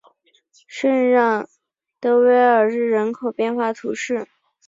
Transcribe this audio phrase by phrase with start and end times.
[0.67, 1.47] 圣让
[1.99, 4.27] 德韦尔日人口变化图示